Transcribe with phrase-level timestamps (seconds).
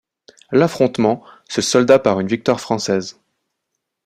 [0.51, 3.19] L'affrontement se solda par une victoire française.